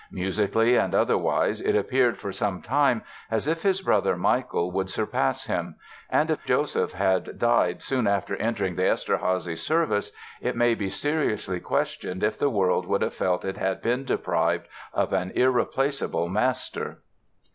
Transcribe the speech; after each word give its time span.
Musically 0.09 0.77
and 0.77 0.95
otherwise 0.95 1.61
it 1.61 1.75
appeared 1.75 2.17
for 2.17 2.31
some 2.31 2.59
time 2.59 3.03
as 3.29 3.45
if 3.47 3.61
his 3.61 3.81
brother, 3.81 4.17
Michael, 4.17 4.71
would 4.71 4.89
surpass 4.89 5.45
him; 5.45 5.75
and 6.09 6.31
if 6.31 6.43
Joseph 6.43 6.93
had 6.93 7.37
died 7.37 7.83
soon 7.83 8.07
after 8.07 8.35
entering 8.37 8.75
the 8.77 8.81
Eszterházy 8.81 9.55
service 9.55 10.11
it 10.41 10.55
may 10.55 10.73
be 10.73 10.89
seriously 10.89 11.59
questioned 11.59 12.23
if 12.23 12.39
the 12.39 12.49
world 12.49 12.87
would 12.87 13.03
have 13.03 13.13
felt 13.13 13.45
it 13.45 13.57
had 13.57 13.79
been 13.79 14.03
deprived 14.03 14.67
of 14.91 15.13
an 15.13 15.29
irreplaceable 15.35 16.27
master. 16.27 17.03